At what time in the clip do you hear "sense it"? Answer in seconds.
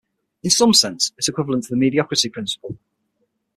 0.73-1.15